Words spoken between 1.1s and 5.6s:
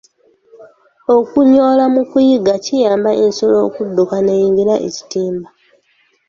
Okuyoola mu kuyigga kiyamba ensolo okudduka n’eyingira ekitimba.